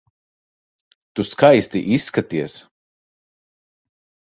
Tu 1.19 1.25
skaisti 1.27 1.83
izskaties. 1.99 2.57